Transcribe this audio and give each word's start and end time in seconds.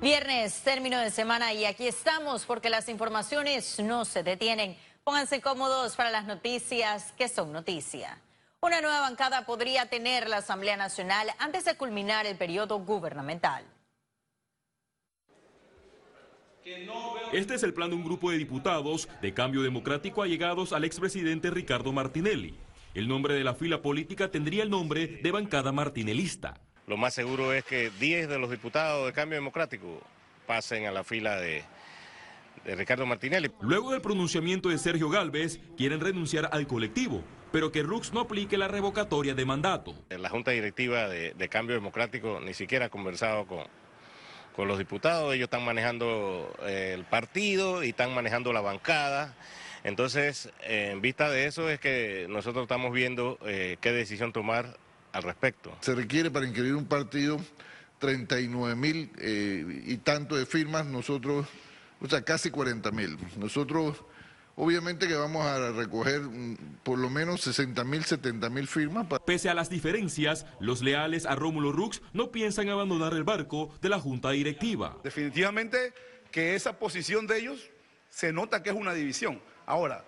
Viernes, 0.00 0.62
término 0.62 0.98
de 0.98 1.10
semana 1.10 1.52
y 1.52 1.66
aquí 1.66 1.86
estamos 1.86 2.46
porque 2.46 2.70
las 2.70 2.88
informaciones 2.88 3.78
no 3.80 4.06
se 4.06 4.22
detienen. 4.22 4.74
Pónganse 5.04 5.42
cómodos 5.42 5.94
para 5.94 6.10
las 6.10 6.24
noticias 6.24 7.12
que 7.18 7.28
son 7.28 7.52
noticia. 7.52 8.18
Una 8.62 8.80
nueva 8.80 9.02
bancada 9.02 9.44
podría 9.44 9.90
tener 9.90 10.26
la 10.30 10.38
Asamblea 10.38 10.78
Nacional 10.78 11.28
antes 11.38 11.66
de 11.66 11.76
culminar 11.76 12.24
el 12.24 12.38
periodo 12.38 12.78
gubernamental. 12.78 13.62
Este 17.34 17.56
es 17.56 17.62
el 17.62 17.74
plan 17.74 17.90
de 17.90 17.96
un 17.96 18.04
grupo 18.04 18.30
de 18.30 18.38
diputados 18.38 19.06
de 19.20 19.34
cambio 19.34 19.60
democrático 19.60 20.22
allegados 20.22 20.72
al 20.72 20.84
expresidente 20.84 21.50
Ricardo 21.50 21.92
Martinelli. 21.92 22.54
El 22.94 23.06
nombre 23.06 23.34
de 23.34 23.44
la 23.44 23.52
fila 23.52 23.82
política 23.82 24.30
tendría 24.30 24.62
el 24.62 24.70
nombre 24.70 25.06
de 25.22 25.30
bancada 25.30 25.72
martinelista. 25.72 26.58
Lo 26.90 26.96
más 26.96 27.14
seguro 27.14 27.52
es 27.52 27.62
que 27.62 27.88
10 28.00 28.28
de 28.28 28.40
los 28.40 28.50
diputados 28.50 29.06
de 29.06 29.12
cambio 29.12 29.36
democrático 29.36 30.02
pasen 30.48 30.86
a 30.86 30.90
la 30.90 31.04
fila 31.04 31.36
de, 31.36 31.62
Ricardo 32.64 33.06
Martinelli. 33.06 33.48
Luego 33.60 33.92
del 33.92 34.00
pronunciamiento 34.00 34.70
de 34.70 34.76
Sergio 34.76 35.08
Galvez, 35.08 35.60
quieren 35.76 36.00
renunciar 36.00 36.50
al 36.50 36.66
colectivo, 36.66 37.22
pero 37.52 37.70
que 37.70 37.84
Rux 37.84 38.12
no 38.12 38.22
aplique 38.22 38.58
la 38.58 38.66
revocatoria 38.66 39.34
de 39.34 39.44
mandato. 39.44 39.94
La 40.08 40.30
Junta 40.30 40.50
Directiva 40.50 41.06
de, 41.06 41.48
Cambio 41.48 41.76
Democrático 41.76 42.40
ni 42.40 42.54
siquiera 42.54 42.86
ha 42.86 42.88
conversado 42.88 43.46
con, 43.46 43.62
con 44.56 44.66
los 44.66 44.76
diputados, 44.76 45.32
ellos 45.32 45.44
están 45.44 45.64
manejando 45.64 46.52
eh, 46.62 46.90
el 46.92 47.04
partido 47.04 47.84
y 47.84 47.90
están 47.90 48.12
manejando 48.12 48.52
la 48.52 48.62
bancada. 48.62 49.36
Entonces, 49.84 50.50
en 50.64 51.00
vista 51.00 51.30
de 51.30 51.46
eso 51.46 51.70
es 51.70 51.78
que 51.78 52.26
nosotros 52.28 52.64
estamos 52.64 52.92
viendo 52.92 53.38
eh, 53.46 53.76
qué 53.80 53.92
decisión 53.92 54.32
tomar 54.32 54.76
al 55.12 55.22
respecto. 55.22 55.76
Se 55.80 55.94
requiere 55.94 56.30
para 56.30 56.46
inscribir 56.46 56.74
un 56.74 56.86
partido 56.86 57.38
39 57.98 58.74
mil 58.76 59.10
eh, 59.18 59.82
y 59.86 59.96
tanto 59.98 60.34
de 60.36 60.46
firmas, 60.46 60.86
nosotros, 60.86 61.46
o 62.00 62.08
sea, 62.08 62.22
casi 62.22 62.50
40 62.50 62.90
mil. 62.90 63.16
Nosotros, 63.36 64.02
obviamente 64.56 65.06
que 65.06 65.14
vamos 65.14 65.46
a 65.46 65.70
recoger 65.72 66.22
mm, 66.22 66.56
por 66.82 66.98
lo 66.98 67.10
menos 67.10 67.42
60 67.42 67.84
mil, 67.84 68.04
70 68.04 68.50
mil 68.50 68.66
firmas. 68.66 69.06
Pese 69.24 69.50
a 69.50 69.54
las 69.54 69.70
diferencias, 69.70 70.46
los 70.58 70.82
leales 70.82 71.26
a 71.26 71.34
Rómulo 71.34 71.72
Rux 71.72 72.02
no 72.12 72.32
piensan 72.32 72.68
abandonar 72.68 73.12
el 73.12 73.24
barco 73.24 73.72
de 73.80 73.90
la 73.90 74.00
Junta 74.00 74.30
Directiva. 74.30 74.96
Definitivamente 75.04 75.92
que 76.32 76.54
esa 76.54 76.78
posición 76.78 77.26
de 77.26 77.38
ellos 77.38 77.70
se 78.08 78.32
nota 78.32 78.62
que 78.62 78.70
es 78.70 78.76
una 78.76 78.94
división. 78.94 79.40
Ahora, 79.66 80.04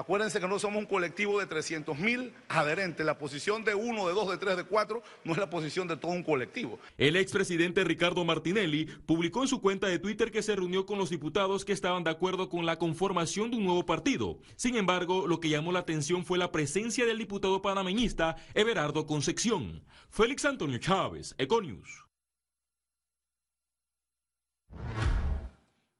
acuérdense 0.00 0.40
que 0.40 0.48
no 0.48 0.58
somos 0.58 0.78
un 0.78 0.86
colectivo 0.86 1.38
de 1.38 1.46
300 1.46 1.98
mil 1.98 2.32
adherentes. 2.48 3.04
La 3.04 3.18
posición 3.18 3.64
de 3.64 3.74
uno, 3.74 4.08
de 4.08 4.14
dos, 4.14 4.30
de 4.30 4.38
tres, 4.38 4.56
de 4.56 4.64
cuatro 4.64 5.02
no 5.24 5.32
es 5.32 5.38
la 5.38 5.50
posición 5.50 5.86
de 5.88 5.96
todo 5.96 6.12
un 6.12 6.22
colectivo. 6.22 6.78
El 6.98 7.16
expresidente 7.16 7.84
Ricardo 7.84 8.24
Martinelli 8.24 8.86
publicó 9.06 9.42
en 9.42 9.48
su 9.48 9.60
cuenta 9.60 9.86
de 9.86 9.98
Twitter 9.98 10.30
que 10.30 10.42
se 10.42 10.56
reunió 10.56 10.86
con 10.86 10.98
los 10.98 11.10
diputados 11.10 11.64
que 11.64 11.72
estaban 11.72 12.04
de 12.04 12.10
acuerdo 12.10 12.48
con 12.48 12.66
la 12.66 12.78
conformación 12.78 13.50
de 13.50 13.58
un 13.58 13.64
nuevo 13.64 13.86
partido. 13.86 14.38
Sin 14.56 14.76
embargo, 14.76 15.26
lo 15.26 15.40
que 15.40 15.48
llamó 15.48 15.72
la 15.72 15.80
atención 15.80 16.24
fue 16.24 16.38
la 16.38 16.52
presencia 16.52 17.04
del 17.06 17.18
diputado 17.18 17.62
panameñista 17.62 18.36
Everardo 18.54 19.06
Concepción. 19.06 19.84
Félix 20.08 20.44
Antonio 20.44 20.78
Chávez, 20.78 21.34
Econius. 21.38 22.04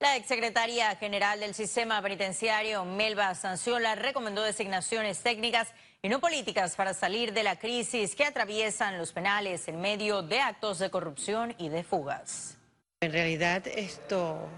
La 0.00 0.16
exsecretaria 0.16 0.96
general 0.96 1.40
del 1.40 1.52
sistema 1.52 2.00
penitenciario, 2.00 2.86
Melba 2.86 3.34
Sanciola, 3.34 3.96
recomendó 3.96 4.42
designaciones 4.42 5.18
técnicas 5.18 5.68
y 6.00 6.08
no 6.08 6.20
políticas 6.20 6.74
para 6.74 6.94
salir 6.94 7.34
de 7.34 7.42
la 7.42 7.58
crisis 7.58 8.14
que 8.14 8.24
atraviesan 8.24 8.96
los 8.96 9.12
penales 9.12 9.68
en 9.68 9.78
medio 9.78 10.22
de 10.22 10.40
actos 10.40 10.78
de 10.78 10.88
corrupción 10.88 11.54
y 11.58 11.68
de 11.68 11.84
fugas. 11.84 12.56
En 13.02 13.12
realidad 13.12 13.66
esto 13.66 14.48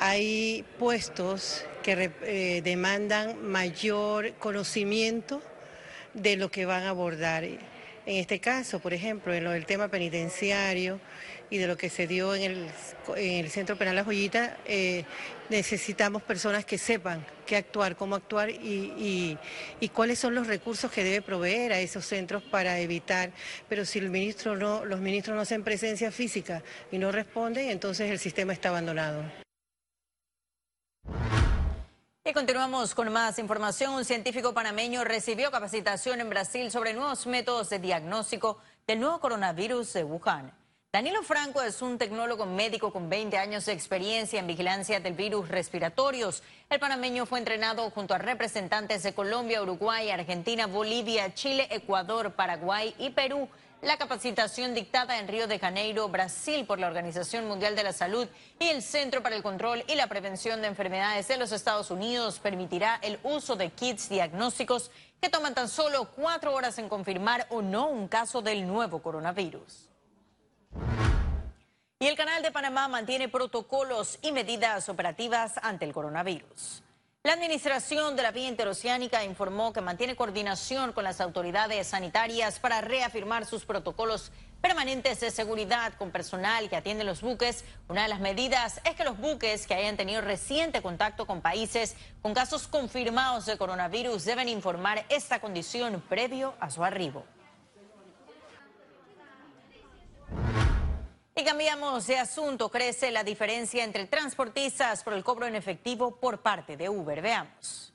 hay 0.00 0.64
puestos 0.80 1.64
que 1.84 2.10
eh, 2.22 2.60
demandan 2.64 3.40
mayor 3.40 4.32
conocimiento 4.40 5.42
de 6.12 6.34
lo 6.34 6.50
que 6.50 6.66
van 6.66 6.82
a 6.82 6.88
abordar. 6.88 7.44
En 7.44 7.60
este 8.06 8.40
caso, 8.40 8.80
por 8.80 8.92
ejemplo, 8.92 9.32
en 9.32 9.44
lo 9.44 9.52
del 9.52 9.64
tema 9.64 9.86
penitenciario, 9.86 11.00
y 11.50 11.58
de 11.58 11.66
lo 11.66 11.76
que 11.76 11.90
se 11.90 12.06
dio 12.06 12.34
en 12.34 12.68
el, 13.16 13.50
Centro 13.50 13.76
Penal 13.76 13.96
La 13.96 14.04
Joyita, 14.04 14.56
eh, 14.64 15.04
necesitamos 15.48 16.22
personas 16.22 16.64
que 16.64 16.78
sepan 16.78 17.24
qué 17.46 17.56
actuar, 17.56 17.96
cómo 17.96 18.16
actuar 18.16 18.50
y, 18.50 19.38
cuáles 19.92 20.18
son 20.18 20.34
los 20.34 20.46
recursos 20.46 20.90
que 20.90 21.04
debe 21.04 21.22
proveer 21.22 21.72
a 21.72 21.80
esos 21.80 22.04
centros 22.04 22.42
para 22.42 22.78
evitar. 22.78 23.30
Pero 23.68 23.84
si 23.84 23.98
el 23.98 24.10
ministro 24.10 24.56
no, 24.56 24.84
los 24.84 25.00
ministros 25.00 25.36
no 25.36 25.42
hacen 25.42 25.62
presencia 25.62 26.10
física 26.10 26.62
y 26.90 26.98
no 26.98 27.12
responden, 27.12 27.70
entonces 27.70 28.10
el 28.10 28.18
sistema 28.18 28.52
está 28.52 28.70
abandonado. 28.70 29.24
Y 32.26 32.32
continuamos 32.32 32.94
con 32.94 33.12
más 33.12 33.38
información. 33.38 33.92
Un 33.92 34.04
científico 34.06 34.54
panameño 34.54 35.04
recibió 35.04 35.50
capacitación 35.50 36.22
en 36.22 36.30
Brasil 36.30 36.70
sobre 36.70 36.94
nuevos 36.94 37.26
métodos 37.26 37.68
de 37.68 37.78
diagnóstico 37.78 38.58
del 38.86 39.00
nuevo 39.00 39.20
coronavirus 39.20 39.92
de 39.92 40.04
Wuhan. 40.04 40.63
Danilo 40.94 41.24
Franco 41.24 41.60
es 41.60 41.82
un 41.82 41.98
tecnólogo 41.98 42.46
médico 42.46 42.92
con 42.92 43.08
20 43.08 43.36
años 43.36 43.66
de 43.66 43.72
experiencia 43.72 44.38
en 44.38 44.46
vigilancia 44.46 45.00
del 45.00 45.14
virus 45.14 45.48
respiratorios. 45.48 46.44
El 46.70 46.78
panameño 46.78 47.26
fue 47.26 47.40
entrenado 47.40 47.90
junto 47.90 48.14
a 48.14 48.18
representantes 48.18 49.02
de 49.02 49.12
Colombia, 49.12 49.60
Uruguay, 49.60 50.10
Argentina, 50.10 50.68
Bolivia, 50.68 51.34
Chile, 51.34 51.66
Ecuador, 51.72 52.34
Paraguay 52.34 52.94
y 53.00 53.10
Perú. 53.10 53.48
La 53.82 53.96
capacitación 53.96 54.72
dictada 54.72 55.18
en 55.18 55.26
Río 55.26 55.48
de 55.48 55.58
Janeiro, 55.58 56.08
Brasil, 56.08 56.64
por 56.64 56.78
la 56.78 56.86
Organización 56.86 57.48
Mundial 57.48 57.74
de 57.74 57.82
la 57.82 57.92
Salud 57.92 58.28
y 58.60 58.68
el 58.68 58.80
Centro 58.80 59.20
para 59.20 59.34
el 59.34 59.42
Control 59.42 59.82
y 59.88 59.96
la 59.96 60.06
Prevención 60.06 60.62
de 60.62 60.68
Enfermedades 60.68 61.26
de 61.26 61.38
los 61.38 61.50
Estados 61.50 61.90
Unidos 61.90 62.38
permitirá 62.38 63.00
el 63.02 63.18
uso 63.24 63.56
de 63.56 63.70
kits 63.70 64.08
diagnósticos 64.10 64.92
que 65.20 65.28
toman 65.28 65.56
tan 65.56 65.68
solo 65.68 66.12
cuatro 66.14 66.54
horas 66.54 66.78
en 66.78 66.88
confirmar 66.88 67.48
o 67.50 67.62
no 67.62 67.88
un 67.88 68.06
caso 68.06 68.42
del 68.42 68.64
nuevo 68.64 69.02
coronavirus. 69.02 69.88
Y 71.98 72.06
el 72.06 72.16
Canal 72.16 72.42
de 72.42 72.52
Panamá 72.52 72.86
mantiene 72.88 73.28
protocolos 73.28 74.18
y 74.20 74.32
medidas 74.32 74.88
operativas 74.88 75.54
ante 75.62 75.84
el 75.84 75.92
coronavirus. 75.92 76.82
La 77.22 77.32
Administración 77.32 78.16
de 78.16 78.22
la 78.22 78.32
Vía 78.32 78.48
Interoceánica 78.48 79.24
informó 79.24 79.72
que 79.72 79.80
mantiene 79.80 80.14
coordinación 80.14 80.92
con 80.92 81.04
las 81.04 81.22
autoridades 81.22 81.86
sanitarias 81.86 82.58
para 82.58 82.82
reafirmar 82.82 83.46
sus 83.46 83.64
protocolos 83.64 84.30
permanentes 84.60 85.20
de 85.20 85.30
seguridad 85.30 85.94
con 85.94 86.10
personal 86.10 86.68
que 86.68 86.76
atiende 86.76 87.02
los 87.04 87.22
buques. 87.22 87.64
Una 87.88 88.02
de 88.02 88.08
las 88.08 88.20
medidas 88.20 88.82
es 88.84 88.94
que 88.94 89.04
los 89.04 89.16
buques 89.16 89.66
que 89.66 89.72
hayan 89.72 89.96
tenido 89.96 90.20
reciente 90.20 90.82
contacto 90.82 91.26
con 91.26 91.40
países 91.40 91.96
con 92.20 92.34
casos 92.34 92.68
confirmados 92.68 93.46
de 93.46 93.56
coronavirus 93.56 94.26
deben 94.26 94.50
informar 94.50 95.06
esta 95.08 95.40
condición 95.40 96.02
previo 96.06 96.52
a 96.60 96.70
su 96.70 96.84
arribo. 96.84 97.24
Y 101.36 101.42
cambiamos 101.42 102.06
de 102.06 102.18
asunto. 102.18 102.68
Crece 102.68 103.10
la 103.10 103.24
diferencia 103.24 103.82
entre 103.82 104.06
transportistas 104.06 105.02
por 105.02 105.14
el 105.14 105.24
cobro 105.24 105.46
en 105.46 105.56
efectivo 105.56 106.14
por 106.16 106.38
parte 106.38 106.76
de 106.76 106.88
Uber. 106.88 107.20
Veamos. 107.20 107.92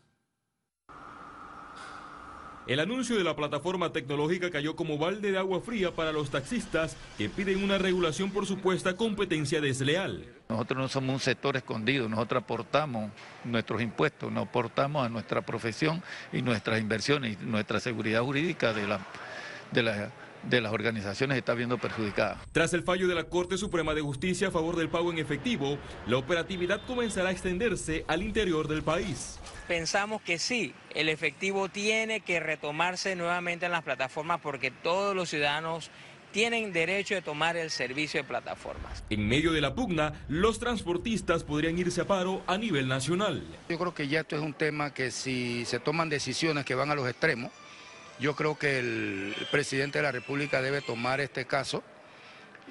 El 2.68 2.80
anuncio 2.82 3.18
de 3.18 3.24
la 3.24 3.36
plataforma 3.36 3.92
tecnológica 3.92 4.52
cayó 4.52 4.76
como 4.76 5.00
balde 5.00 5.32
de 5.32 5.40
agua 5.40 5.60
fría 5.60 5.96
para 5.96 6.12
los 6.12 6.30
taxistas 6.30 6.98
que 7.18 7.28
piden 7.28 7.64
una 7.64 7.80
regulación 7.80 8.30
por 8.30 8.46
supuesta 8.46 8.96
competencia 8.96 9.60
desleal. 9.60 10.24
Nosotros 10.50 10.78
no 10.78 10.88
somos 10.88 11.14
un 11.16 11.20
sector 11.20 11.58
escondido, 11.58 12.08
nosotros 12.08 12.44
aportamos 12.44 13.10
nuestros 13.44 13.82
impuestos, 13.82 14.32
nos 14.32 14.48
aportamos 14.48 15.04
a 15.04 15.10
nuestra 15.10 15.42
profesión 15.42 16.04
y 16.32 16.44
nuestras 16.44 16.80
inversiones 16.80 17.38
y 17.42 17.46
nuestra 17.46 17.80
seguridad 17.80 18.22
jurídica 18.22 18.72
de 18.72 18.86
la, 18.86 19.00
de 19.72 19.82
la 19.82 20.12
de 20.44 20.62
las 20.62 20.72
organizaciones 20.72 21.38
está 21.38 21.54
viendo 21.54 21.78
perjudicada. 21.78 22.40
Tras 22.52 22.74
el 22.74 22.84
fallo 22.84 23.08
de 23.08 23.16
la 23.16 23.26
Corte 23.26 23.58
Suprema 23.58 23.94
de 23.94 24.02
Justicia 24.02 24.50
a 24.50 24.52
favor 24.52 24.76
del 24.76 24.90
pago 24.90 25.12
en 25.12 25.20
efectivo, 25.20 25.78
la 26.08 26.18
operatividad 26.18 26.82
comenzará 26.86 27.30
a 27.30 27.32
extenderse 27.32 28.06
al 28.08 28.24
interior 28.24 28.68
del 28.68 28.84
país. 28.84 29.40
Pensamos 29.68 30.22
que 30.22 30.40
sí, 30.40 30.74
el 30.96 31.10
efectivo 31.10 31.70
tiene 31.70 32.22
que 32.22 32.40
retomarse 32.40 33.16
nuevamente 33.16 33.68
en 33.68 33.72
las 33.72 33.84
plataformas 33.84 34.40
porque 34.42 34.72
todos 34.72 35.16
los 35.16 35.30
ciudadanos 35.30 35.92
tienen 36.32 36.72
derecho 36.74 37.16
de 37.16 37.22
tomar 37.22 37.58
el 37.58 37.70
servicio 37.70 38.22
de 38.22 38.28
plataformas. 38.28 39.04
En 39.10 39.28
medio 39.28 39.52
de 39.52 39.62
la 39.62 39.74
pugna, 39.74 40.14
los 40.28 40.60
transportistas 40.60 41.44
podrían 41.44 41.78
irse 41.78 42.02
a 42.02 42.06
paro 42.08 42.44
a 42.48 42.58
nivel 42.58 42.88
nacional. 42.88 43.44
Yo 43.68 43.80
creo 43.80 43.94
que 43.94 44.08
ya 44.08 44.22
esto 44.22 44.36
es 44.36 44.42
un 44.42 44.54
tema 44.54 44.94
que 44.94 45.12
si 45.12 45.66
se 45.66 45.80
toman 45.80 46.10
decisiones 46.10 46.66
que 46.66 46.76
van 46.76 46.92
a 46.92 46.96
los 46.96 47.08
extremos, 47.08 47.52
yo 48.20 48.36
creo 48.36 48.58
que 48.58 48.80
el 48.80 49.36
presidente 49.52 50.00
de 50.00 50.04
la 50.04 50.12
República 50.12 50.62
debe 50.62 50.82
tomar 50.82 51.22
este 51.22 51.46
caso 51.46 51.84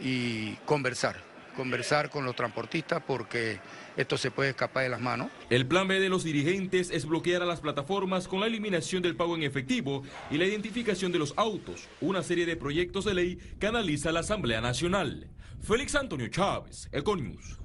y 0.00 0.52
conversar, 0.66 1.16
conversar 1.56 2.10
con 2.10 2.24
los 2.24 2.36
transportistas 2.36 3.02
porque 3.06 3.58
esto 3.96 4.16
se 4.16 4.30
puede 4.30 4.50
escapar 4.50 4.84
de 4.84 4.90
las 4.90 5.00
manos. 5.00 5.30
El 5.50 5.66
plan 5.66 5.88
B 5.88 6.00
de 6.00 6.08
los 6.08 6.22
dirigentes 6.22 6.90
es 6.90 7.06
bloquear 7.06 7.42
a 7.42 7.46
las 7.46 7.60
plataformas 7.60 8.28
con 8.28 8.40
la 8.40 8.46
eliminación 8.46 9.02
del 9.02 9.16
pago 9.16 9.34
en 9.36 9.42
efectivo 9.42 10.02
y 10.30 10.38
la 10.38 10.44
identificación 10.44 11.12
de 11.12 11.18
los 11.18 11.34
autos, 11.36 11.88
una 12.00 12.22
serie 12.22 12.46
de 12.46 12.56
proyectos 12.56 13.04
de 13.04 13.14
ley 13.14 13.38
que 13.58 13.66
analiza 13.66 14.12
la 14.12 14.20
Asamblea 14.20 14.60
Nacional. 14.60 15.28
Félix 15.60 15.94
Antonio 15.94 16.28
Chávez, 16.28 16.88
Econius. 16.92 17.58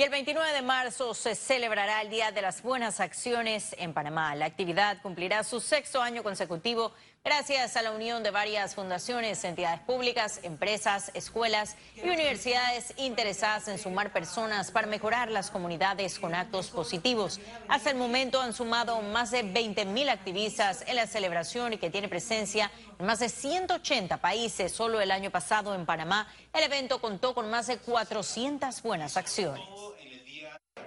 Y 0.00 0.02
el 0.02 0.08
29 0.08 0.54
de 0.54 0.62
marzo 0.62 1.12
se 1.12 1.34
celebrará 1.34 2.00
el 2.00 2.08
Día 2.08 2.32
de 2.32 2.40
las 2.40 2.62
Buenas 2.62 3.00
Acciones 3.00 3.76
en 3.78 3.92
Panamá. 3.92 4.34
La 4.34 4.46
actividad 4.46 4.96
cumplirá 5.02 5.44
su 5.44 5.60
sexto 5.60 6.00
año 6.00 6.22
consecutivo 6.22 6.94
gracias 7.40 7.76
a 7.76 7.82
la 7.82 7.92
unión 7.92 8.22
de 8.22 8.30
varias 8.30 8.74
fundaciones, 8.74 9.44
entidades 9.44 9.80
públicas, 9.80 10.40
empresas, 10.42 11.10
escuelas 11.14 11.76
y 11.96 12.08
universidades 12.08 12.92
interesadas 12.96 13.68
en 13.68 13.78
sumar 13.78 14.12
personas 14.12 14.70
para 14.70 14.86
mejorar 14.86 15.30
las 15.30 15.50
comunidades 15.50 16.18
con 16.18 16.34
actos 16.34 16.68
positivos. 16.70 17.40
Hasta 17.68 17.90
el 17.90 17.96
momento 17.96 18.40
han 18.40 18.52
sumado 18.52 19.00
más 19.00 19.30
de 19.30 19.42
20 19.42 19.84
mil 19.86 20.08
activistas 20.08 20.84
en 20.86 20.96
la 20.96 21.06
celebración 21.06 21.72
y 21.72 21.78
que 21.78 21.88
tiene 21.88 22.08
presencia 22.08 22.70
en 22.98 23.06
más 23.06 23.20
de 23.20 23.28
180 23.28 24.18
países. 24.18 24.72
Solo 24.72 25.00
el 25.00 25.10
año 25.10 25.30
pasado 25.30 25.74
en 25.74 25.86
Panamá 25.86 26.28
el 26.52 26.64
evento 26.64 27.00
contó 27.00 27.34
con 27.34 27.48
más 27.48 27.66
de 27.68 27.78
400 27.78 28.82
buenas 28.82 29.16
acciones. 29.16 29.64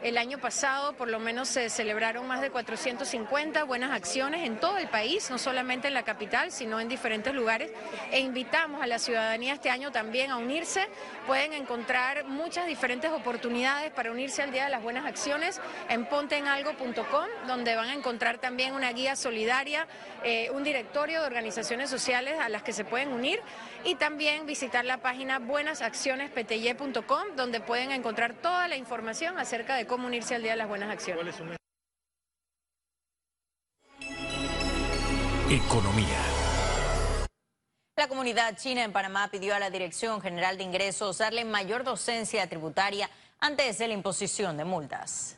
El 0.03 0.17
año 0.17 0.37
pasado 0.37 0.97
por 0.97 1.07
lo 1.07 1.17
menos 1.17 1.47
se 1.47 1.69
celebraron 1.69 2.27
más 2.27 2.41
de 2.41 2.49
450 2.49 3.63
buenas 3.63 3.91
acciones 3.91 4.45
en 4.45 4.59
todo 4.59 4.77
el 4.77 4.89
país, 4.89 5.29
no 5.29 5.37
solamente 5.37 5.87
en 5.87 5.93
la 5.93 6.03
capital, 6.03 6.51
sino 6.51 6.81
en 6.81 6.89
diferentes 6.89 7.33
lugares. 7.33 7.71
E 8.11 8.19
invitamos 8.19 8.83
a 8.83 8.87
la 8.87 8.99
ciudadanía 8.99 9.53
este 9.53 9.69
año 9.69 9.93
también 9.93 10.29
a 10.29 10.35
unirse. 10.35 10.89
Pueden 11.25 11.53
encontrar 11.53 12.25
muchas 12.25 12.67
diferentes 12.67 13.11
oportunidades 13.11 13.91
para 13.91 14.11
unirse 14.11 14.41
al 14.41 14.51
Día 14.51 14.65
de 14.65 14.71
las 14.71 14.83
Buenas 14.83 15.05
Acciones 15.05 15.61
en 15.87 16.05
ponteenalgo.com, 16.05 17.25
donde 17.47 17.73
van 17.77 17.87
a 17.87 17.93
encontrar 17.93 18.39
también 18.39 18.75
una 18.75 18.91
guía 18.91 19.15
solidaria, 19.15 19.87
eh, 20.25 20.49
un 20.51 20.65
directorio 20.65 21.21
de 21.21 21.27
organizaciones 21.27 21.89
sociales 21.89 22.37
a 22.41 22.49
las 22.49 22.61
que 22.61 22.73
se 22.73 22.83
pueden 22.83 23.13
unir 23.13 23.39
y 23.85 23.95
también 23.95 24.45
visitar 24.45 24.85
la 24.85 24.97
página 25.01 25.39
buenasaccionespty.com, 25.39 27.35
donde 27.35 27.59
pueden 27.61 27.91
encontrar 27.91 28.33
toda 28.33 28.67
la 28.67 28.77
información 28.77 29.37
acerca 29.39 29.75
de 29.75 29.85
cómo 29.87 30.07
unirse 30.07 30.35
al 30.35 30.43
Día 30.43 30.51
de 30.51 30.57
las 30.57 30.67
Buenas 30.67 30.89
Acciones. 30.89 31.35
Economía. 35.49 36.19
La 37.95 38.07
comunidad 38.07 38.57
china 38.57 38.83
en 38.83 38.91
Panamá 38.91 39.29
pidió 39.29 39.53
a 39.53 39.59
la 39.59 39.69
Dirección 39.69 40.19
General 40.19 40.57
de 40.57 40.63
Ingresos 40.63 41.19
darle 41.19 41.45
mayor 41.45 41.83
docencia 41.83 42.47
tributaria 42.49 43.09
antes 43.39 43.77
de 43.77 43.87
la 43.87 43.93
imposición 43.93 44.57
de 44.57 44.65
multas. 44.65 45.37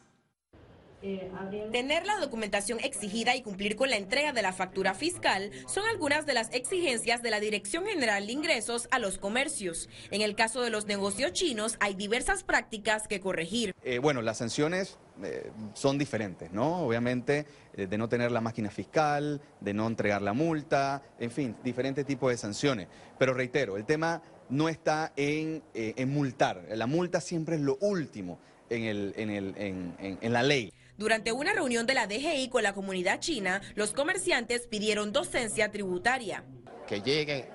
Tener 1.72 2.06
la 2.06 2.18
documentación 2.18 2.80
exigida 2.80 3.36
y 3.36 3.42
cumplir 3.42 3.76
con 3.76 3.90
la 3.90 3.98
entrega 3.98 4.34
de 4.34 4.42
la 4.42 4.54
factura 4.54 4.94
fiscal 4.94 5.52
son 5.68 5.84
algunas 5.88 6.26
de 6.26 6.34
las 6.34 6.54
exigencias 6.54 7.22
de 7.22 7.30
la 7.30 7.40
Dirección 7.40 7.86
General 7.86 8.26
de 8.26 8.34
Ingresos 8.34 8.88
a 8.92 9.00
los 9.00 9.18
comercios. 9.18 9.90
En 10.12 10.22
el 10.22 10.36
caso 10.36 10.62
de 10.62 10.70
los 10.70 10.86
negocios 10.86 11.34
chinos 11.34 11.78
hay 11.80 11.94
diversas 11.94 12.44
prácticas 12.44 13.08
que 13.08 13.20
corregir. 13.20 13.74
Eh, 13.84 14.00
bueno, 14.00 14.22
las 14.22 14.38
sanciones 14.38 14.98
eh, 15.24 15.52
son 15.74 15.98
diferentes, 15.98 16.52
¿no? 16.52 16.80
Obviamente, 16.86 17.46
eh, 17.76 17.88
de 17.88 17.98
no 17.98 18.10
tener 18.10 18.32
la 18.32 18.42
máquina 18.42 18.70
fiscal, 18.70 19.42
de 19.62 19.74
no 19.74 19.88
entregar 19.88 20.22
la 20.22 20.34
multa, 20.34 21.04
en 21.20 21.32
fin, 21.32 21.56
diferentes 21.64 22.06
tipos 22.06 22.32
de 22.32 22.38
sanciones. 22.38 22.88
Pero 23.20 23.34
reitero, 23.34 23.78
el 23.78 23.86
tema 23.86 24.22
no 24.50 24.70
está 24.70 25.14
en, 25.16 25.64
en 25.74 26.10
multar. 26.10 26.66
La 26.70 26.86
multa 26.88 27.20
siempre 27.20 27.56
es 27.56 27.62
lo 27.62 27.78
último 27.82 28.40
en, 28.70 28.84
el, 28.84 29.14
en, 29.18 29.30
el, 29.30 29.54
en, 29.58 29.96
en 30.00 30.34
la 30.34 30.44
ley. 30.44 30.72
Durante 30.98 31.34
una 31.34 31.52
reunión 31.52 31.86
de 31.86 31.94
la 31.94 32.08
DGI 32.08 32.48
con 32.48 32.64
la 32.64 32.74
comunidad 32.74 33.20
china, 33.20 33.62
los 33.76 33.92
comerciantes 33.92 34.66
pidieron 34.66 35.12
docencia 35.12 35.70
tributaria. 35.70 36.46
Que 36.88 37.02
llegue 37.02 37.50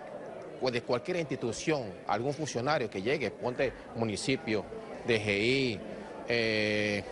pues, 0.60 0.74
de 0.74 0.82
cualquier 0.82 1.16
institución, 1.16 1.90
algún 2.06 2.34
funcionario 2.34 2.90
que 2.90 3.00
llegue, 3.00 3.30
ponte 3.30 3.72
municipio, 3.96 4.62
DGI, 5.06 5.80
eh, 6.28 7.02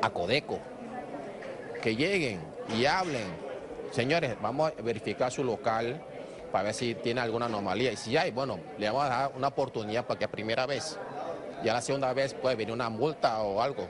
Acodeco, 0.00 0.58
que 1.82 1.94
lleguen 1.94 2.40
y 2.74 2.86
hablen. 2.86 3.26
Señores, 3.90 4.36
vamos 4.40 4.72
a 4.72 4.82
verificar 4.82 5.30
su 5.30 5.44
local 5.44 6.02
para 6.50 6.64
ver 6.64 6.74
si 6.74 6.94
tiene 6.94 7.20
alguna 7.20 7.44
anomalía. 7.44 7.92
Y 7.92 7.96
si 7.96 8.16
hay, 8.16 8.30
bueno, 8.30 8.58
le 8.78 8.86
vamos 8.86 9.04
a 9.04 9.08
dar 9.08 9.32
una 9.36 9.48
oportunidad 9.48 10.06
para 10.06 10.18
que 10.18 10.24
a 10.24 10.30
primera 10.30 10.64
vez, 10.64 10.98
ya 11.62 11.74
la 11.74 11.82
segunda 11.82 12.14
vez 12.14 12.32
puede 12.32 12.56
venir 12.56 12.72
una 12.72 12.88
multa 12.88 13.42
o 13.42 13.60
algo 13.60 13.86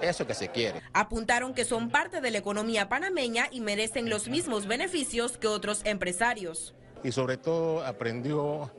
eso 0.00 0.26
que 0.26 0.34
se 0.34 0.48
quiere. 0.48 0.82
Apuntaron 0.92 1.54
que 1.54 1.64
son 1.64 1.90
parte 1.90 2.20
de 2.20 2.30
la 2.30 2.38
economía 2.38 2.88
panameña 2.88 3.48
y 3.50 3.60
merecen 3.60 4.10
los 4.10 4.28
mismos 4.28 4.66
beneficios 4.66 5.38
que 5.38 5.46
otros 5.46 5.82
empresarios. 5.84 6.74
Y 7.02 7.12
sobre 7.12 7.36
todo 7.36 7.84
aprendió 7.84 8.70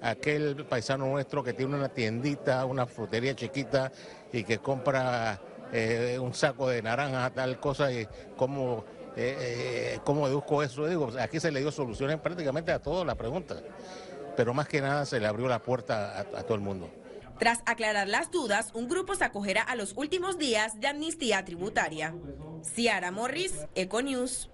aquel 0.00 0.64
paisano 0.66 1.06
nuestro 1.06 1.42
que 1.42 1.52
tiene 1.52 1.74
una 1.74 1.88
tiendita, 1.88 2.64
una 2.64 2.86
frutería 2.86 3.34
chiquita 3.34 3.92
y 4.32 4.44
que 4.44 4.58
compra 4.58 5.40
eh, 5.72 6.18
un 6.20 6.34
saco 6.34 6.68
de 6.68 6.82
naranja, 6.82 7.30
tal 7.30 7.60
cosa, 7.60 7.92
y 7.92 8.06
cómo, 8.36 8.84
eh, 9.16 9.36
eh, 9.38 10.00
cómo 10.04 10.26
deduzco 10.28 10.62
eso. 10.62 10.86
Digo, 10.86 11.10
aquí 11.20 11.40
se 11.40 11.50
le 11.50 11.60
dio 11.60 11.70
soluciones 11.70 12.18
prácticamente 12.20 12.72
a 12.72 12.78
todas 12.78 13.06
las 13.06 13.16
preguntas, 13.16 13.62
pero 14.36 14.54
más 14.54 14.68
que 14.68 14.80
nada 14.80 15.04
se 15.04 15.20
le 15.20 15.26
abrió 15.26 15.48
la 15.48 15.58
puerta 15.58 16.20
a 16.20 16.42
todo 16.42 16.54
el 16.54 16.60
mundo. 16.60 16.90
Tras 17.38 17.60
aclarar 17.66 18.08
las 18.08 18.32
dudas, 18.32 18.70
un 18.74 18.88
grupo 18.88 19.14
se 19.14 19.24
acogerá 19.24 19.62
a 19.62 19.76
los 19.76 19.92
últimos 19.96 20.38
días 20.38 20.80
de 20.80 20.88
amnistía 20.88 21.44
tributaria. 21.44 22.12
Ciara 22.62 23.12
Morris, 23.12 23.54
Econews. 23.76 24.50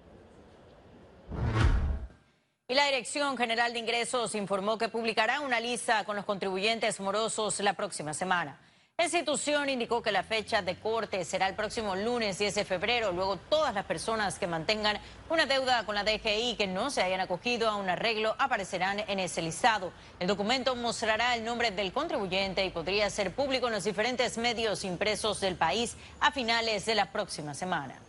Y 2.67 2.75
la 2.75 2.85
Dirección 2.85 3.37
General 3.37 3.73
de 3.73 3.79
Ingresos 3.79 4.35
informó 4.35 4.77
que 4.77 4.89
publicará 4.89 5.41
una 5.41 5.59
lista 5.59 6.03
con 6.03 6.15
los 6.15 6.25
contribuyentes 6.25 6.99
morosos 6.99 7.59
la 7.59 7.73
próxima 7.73 8.13
semana. 8.13 8.59
La 8.97 9.03
institución 9.03 9.67
indicó 9.69 10.01
que 10.01 10.13
la 10.13 10.23
fecha 10.23 10.61
de 10.61 10.77
corte 10.77 11.25
será 11.25 11.49
el 11.49 11.53
próximo 11.53 11.97
lunes 11.97 12.37
10 12.37 12.55
de 12.55 12.63
febrero. 12.63 13.11
Luego, 13.11 13.35
todas 13.35 13.73
las 13.73 13.83
personas 13.83 14.39
que 14.39 14.47
mantengan 14.47 14.97
una 15.29 15.45
deuda 15.45 15.85
con 15.85 15.95
la 15.95 16.05
DGI 16.05 16.55
que 16.55 16.65
no 16.65 16.89
se 16.89 17.03
hayan 17.03 17.19
acogido 17.19 17.69
a 17.69 17.75
un 17.75 17.89
arreglo 17.89 18.37
aparecerán 18.39 19.01
en 19.01 19.19
ese 19.19 19.41
listado. 19.41 19.91
El 20.17 20.27
documento 20.27 20.77
mostrará 20.77 21.35
el 21.35 21.43
nombre 21.43 21.71
del 21.71 21.91
contribuyente 21.91 22.63
y 22.63 22.69
podría 22.69 23.09
ser 23.09 23.35
público 23.35 23.67
en 23.67 23.73
los 23.73 23.83
diferentes 23.83 24.37
medios 24.37 24.85
impresos 24.85 25.41
del 25.41 25.57
país 25.57 25.97
a 26.21 26.31
finales 26.31 26.85
de 26.85 26.95
la 26.95 27.11
próxima 27.11 27.53
semana. 27.53 27.99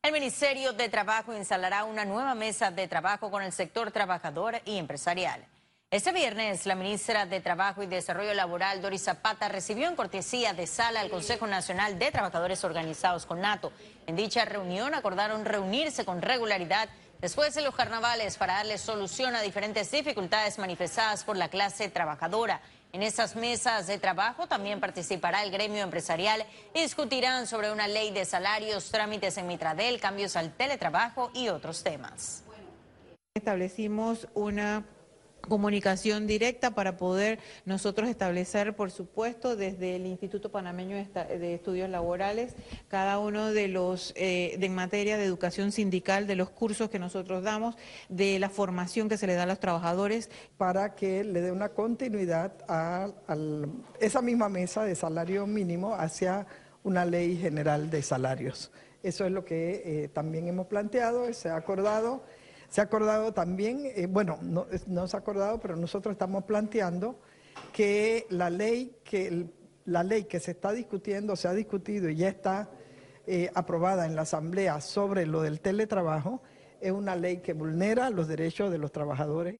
El 0.00 0.12
Ministerio 0.12 0.72
de 0.72 0.88
Trabajo 0.88 1.34
instalará 1.34 1.82
una 1.82 2.04
nueva 2.04 2.36
mesa 2.36 2.70
de 2.70 2.86
trabajo 2.86 3.32
con 3.32 3.42
el 3.42 3.50
sector 3.50 3.90
trabajador 3.90 4.60
y 4.64 4.78
empresarial. 4.78 5.44
Este 5.92 6.10
viernes, 6.10 6.64
la 6.64 6.74
ministra 6.74 7.26
de 7.26 7.40
Trabajo 7.40 7.82
y 7.82 7.86
Desarrollo 7.86 8.32
Laboral, 8.32 8.80
Doris 8.80 9.02
Zapata, 9.02 9.50
recibió 9.50 9.88
en 9.88 9.94
cortesía 9.94 10.54
de 10.54 10.66
sala 10.66 11.00
al 11.00 11.10
Consejo 11.10 11.46
Nacional 11.46 11.98
de 11.98 12.10
Trabajadores 12.10 12.64
Organizados 12.64 13.26
con 13.26 13.42
NATO. 13.42 13.74
En 14.06 14.16
dicha 14.16 14.46
reunión 14.46 14.94
acordaron 14.94 15.44
reunirse 15.44 16.06
con 16.06 16.22
regularidad 16.22 16.88
después 17.20 17.52
de 17.52 17.60
los 17.60 17.74
carnavales 17.74 18.38
para 18.38 18.54
darle 18.54 18.78
solución 18.78 19.36
a 19.36 19.42
diferentes 19.42 19.90
dificultades 19.90 20.58
manifestadas 20.58 21.24
por 21.24 21.36
la 21.36 21.50
clase 21.50 21.90
trabajadora. 21.90 22.62
En 22.92 23.02
estas 23.02 23.36
mesas 23.36 23.86
de 23.86 23.98
trabajo 23.98 24.46
también 24.46 24.80
participará 24.80 25.42
el 25.42 25.50
gremio 25.50 25.82
empresarial 25.82 26.46
y 26.72 26.80
discutirán 26.80 27.46
sobre 27.46 27.70
una 27.70 27.86
ley 27.86 28.12
de 28.12 28.24
salarios, 28.24 28.90
trámites 28.90 29.36
en 29.36 29.46
Mitradel, 29.46 30.00
cambios 30.00 30.36
al 30.36 30.52
teletrabajo 30.52 31.30
y 31.34 31.50
otros 31.50 31.84
temas. 31.84 32.44
Establecimos 33.34 34.26
una 34.32 34.84
comunicación 35.42 36.26
directa 36.26 36.72
para 36.72 36.96
poder 36.96 37.38
nosotros 37.64 38.08
establecer, 38.08 38.74
por 38.74 38.90
supuesto, 38.90 39.56
desde 39.56 39.96
el 39.96 40.06
Instituto 40.06 40.50
Panameño 40.50 40.96
de 40.96 41.54
Estudios 41.54 41.90
Laborales, 41.90 42.54
cada 42.88 43.18
uno 43.18 43.52
de 43.52 43.68
los, 43.68 44.12
eh, 44.16 44.58
en 44.60 44.74
materia 44.74 45.16
de 45.16 45.24
educación 45.24 45.72
sindical, 45.72 46.26
de 46.26 46.36
los 46.36 46.50
cursos 46.50 46.90
que 46.90 46.98
nosotros 46.98 47.42
damos, 47.42 47.76
de 48.08 48.38
la 48.38 48.48
formación 48.48 49.08
que 49.08 49.16
se 49.16 49.26
le 49.26 49.34
da 49.34 49.42
a 49.42 49.46
los 49.46 49.60
trabajadores. 49.60 50.30
Para 50.56 50.94
que 50.94 51.24
le 51.24 51.40
dé 51.40 51.52
una 51.52 51.70
continuidad 51.70 52.52
a, 52.68 53.10
esa 54.00 54.22
misma 54.22 54.48
mesa 54.48 54.84
de 54.84 54.94
salario 54.94 55.46
mínimo 55.46 55.94
hacia 55.94 56.46
una 56.84 57.04
ley 57.04 57.36
general 57.36 57.90
de 57.90 58.02
salarios. 58.02 58.70
Eso 59.02 59.24
es 59.24 59.32
lo 59.32 59.44
que 59.44 59.82
eh, 59.84 60.08
también 60.08 60.46
hemos 60.48 60.66
planteado, 60.66 61.32
se 61.32 61.48
ha 61.48 61.56
acordado. 61.56 62.22
Se 62.72 62.80
ha 62.80 62.84
acordado 62.84 63.34
también, 63.34 63.84
eh, 63.84 64.06
bueno, 64.06 64.38
no, 64.40 64.66
se 65.06 65.14
ha 65.14 65.20
acordado, 65.20 65.60
pero 65.60 65.76
nosotros 65.76 66.12
estamos 66.12 66.44
planteando 66.44 67.20
que 67.70 68.26
la 68.30 68.48
ley 68.48 68.96
que, 69.04 69.44
la 69.84 70.02
ley 70.02 70.24
que 70.24 70.40
se 70.40 70.52
está 70.52 70.72
discutiendo, 70.72 71.36
se 71.36 71.48
ha 71.48 71.52
discutido 71.52 72.08
y 72.08 72.16
ya 72.16 72.28
está 72.28 72.70
eh, 73.26 73.50
aprobada 73.54 74.06
en 74.06 74.16
la 74.16 74.22
Asamblea 74.22 74.80
sobre 74.80 75.26
lo 75.26 75.42
del 75.42 75.60
teletrabajo, 75.60 76.42
es 76.80 76.92
una 76.92 77.14
ley 77.14 77.42
que 77.42 77.52
vulnera 77.52 78.08
los 78.08 78.26
derechos 78.26 78.72
de 78.72 78.78
los 78.78 78.90
trabajadores. 78.90 79.58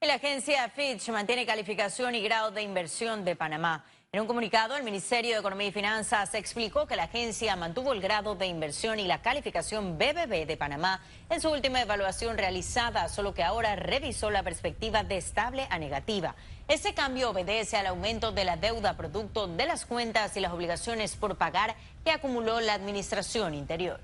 La 0.00 0.14
agencia 0.14 0.68
Fitch 0.70 1.08
mantiene 1.10 1.46
calificación 1.46 2.16
y 2.16 2.22
grado 2.24 2.50
de 2.50 2.62
inversión 2.62 3.24
de 3.24 3.36
Panamá. 3.36 3.84
En 4.14 4.20
un 4.20 4.28
comunicado, 4.28 4.76
el 4.76 4.84
Ministerio 4.84 5.32
de 5.32 5.40
Economía 5.40 5.66
y 5.66 5.72
Finanzas 5.72 6.34
explicó 6.34 6.86
que 6.86 6.94
la 6.94 7.02
agencia 7.02 7.56
mantuvo 7.56 7.92
el 7.92 8.00
grado 8.00 8.36
de 8.36 8.46
inversión 8.46 9.00
y 9.00 9.08
la 9.08 9.22
calificación 9.22 9.98
BBB 9.98 10.46
de 10.46 10.56
Panamá 10.56 11.02
en 11.28 11.40
su 11.40 11.50
última 11.50 11.82
evaluación 11.82 12.38
realizada, 12.38 13.08
solo 13.08 13.34
que 13.34 13.42
ahora 13.42 13.74
revisó 13.74 14.30
la 14.30 14.44
perspectiva 14.44 15.02
de 15.02 15.16
estable 15.16 15.66
a 15.68 15.80
negativa. 15.80 16.36
Ese 16.68 16.94
cambio 16.94 17.30
obedece 17.30 17.76
al 17.76 17.86
aumento 17.86 18.30
de 18.30 18.44
la 18.44 18.56
deuda 18.56 18.96
producto 18.96 19.48
de 19.48 19.66
las 19.66 19.84
cuentas 19.84 20.36
y 20.36 20.40
las 20.40 20.52
obligaciones 20.52 21.16
por 21.16 21.36
pagar 21.36 21.74
que 22.04 22.12
acumuló 22.12 22.60
la 22.60 22.74
administración 22.74 23.52
interior. 23.52 23.98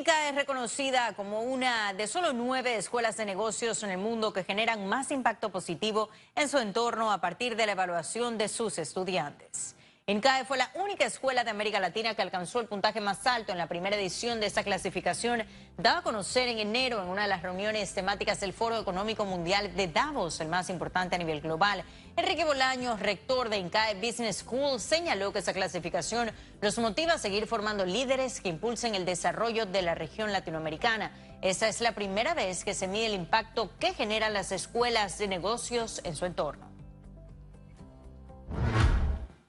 Es 0.00 0.34
reconocida 0.34 1.12
como 1.12 1.42
una 1.42 1.92
de 1.92 2.06
solo 2.06 2.32
nueve 2.32 2.76
escuelas 2.76 3.18
de 3.18 3.26
negocios 3.26 3.82
en 3.82 3.90
el 3.90 3.98
mundo 3.98 4.32
que 4.32 4.44
generan 4.44 4.86
más 4.86 5.10
impacto 5.10 5.50
positivo 5.50 6.08
en 6.34 6.48
su 6.48 6.56
entorno 6.56 7.12
a 7.12 7.20
partir 7.20 7.54
de 7.54 7.66
la 7.66 7.72
evaluación 7.72 8.38
de 8.38 8.48
sus 8.48 8.78
estudiantes. 8.78 9.76
ENCAE 10.10 10.44
fue 10.44 10.58
la 10.58 10.72
única 10.74 11.04
escuela 11.04 11.44
de 11.44 11.50
América 11.50 11.78
Latina 11.78 12.16
que 12.16 12.22
alcanzó 12.22 12.58
el 12.58 12.66
puntaje 12.66 13.00
más 13.00 13.28
alto 13.28 13.52
en 13.52 13.58
la 13.58 13.68
primera 13.68 13.94
edición 13.94 14.40
de 14.40 14.46
esa 14.46 14.64
clasificación, 14.64 15.44
dada 15.78 15.98
a 15.98 16.02
conocer 16.02 16.48
en 16.48 16.58
enero 16.58 17.00
en 17.00 17.08
una 17.08 17.22
de 17.22 17.28
las 17.28 17.42
reuniones 17.42 17.94
temáticas 17.94 18.40
del 18.40 18.52
Foro 18.52 18.76
Económico 18.76 19.24
Mundial 19.24 19.76
de 19.76 19.86
Davos, 19.86 20.40
el 20.40 20.48
más 20.48 20.68
importante 20.68 21.14
a 21.14 21.18
nivel 21.18 21.40
global. 21.40 21.84
Enrique 22.16 22.44
Bolaños, 22.44 22.98
rector 22.98 23.50
de 23.50 23.58
INCAE 23.58 24.04
Business 24.04 24.38
School, 24.38 24.80
señaló 24.80 25.32
que 25.32 25.38
esa 25.38 25.52
clasificación 25.52 26.32
los 26.60 26.76
motiva 26.80 27.12
a 27.12 27.18
seguir 27.18 27.46
formando 27.46 27.86
líderes 27.86 28.40
que 28.40 28.48
impulsen 28.48 28.96
el 28.96 29.04
desarrollo 29.04 29.64
de 29.64 29.82
la 29.82 29.94
región 29.94 30.32
latinoamericana. 30.32 31.12
Esa 31.40 31.68
es 31.68 31.80
la 31.80 31.92
primera 31.92 32.34
vez 32.34 32.64
que 32.64 32.74
se 32.74 32.88
mide 32.88 33.06
el 33.06 33.14
impacto 33.14 33.70
que 33.78 33.94
generan 33.94 34.32
las 34.32 34.50
escuelas 34.50 35.18
de 35.18 35.28
negocios 35.28 36.00
en 36.02 36.16
su 36.16 36.26
entorno. 36.26 36.69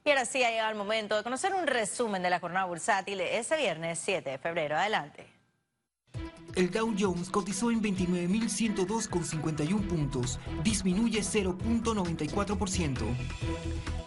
Y 0.03 0.09
ahora 0.09 0.25
sí 0.25 0.43
ha 0.43 0.49
llegado 0.49 0.71
el 0.71 0.77
momento 0.77 1.15
de 1.15 1.23
conocer 1.23 1.53
un 1.53 1.67
resumen 1.67 2.23
de 2.23 2.29
la 2.29 2.39
jornada 2.39 2.65
bursátil 2.65 3.21
ese 3.21 3.55
viernes 3.57 3.99
7 3.99 4.31
de 4.31 4.37
febrero. 4.37 4.75
Adelante. 4.75 5.27
El 6.55 6.69
Dow 6.69 6.93
Jones 6.97 7.29
cotizó 7.29 7.71
en 7.71 7.81
29.102,51 7.81 9.87
puntos, 9.87 10.37
disminuye 10.63 11.21
0.94%. 11.21 12.97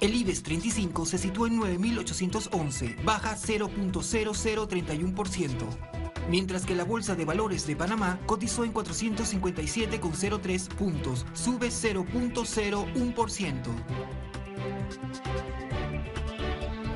El 0.01 0.15
IBEX 0.15 0.43
35 0.43 1.07
se 1.07 1.17
situó 1.17 1.47
en 1.47 1.59
9.811, 1.59 3.03
baja 3.03 3.35
0.0031%. 3.37 5.53
Mientras 6.29 6.67
que 6.67 6.75
la 6.75 6.85
Bolsa 6.85 7.15
de 7.15 7.25
Valores 7.25 7.67
de 7.67 7.77
Panamá 7.77 8.21
cotizó 8.27 8.65
en 8.65 8.75
457,03 8.75 10.69
puntos, 10.75 11.25
sube 11.33 11.69
0.01%. 11.69 14.34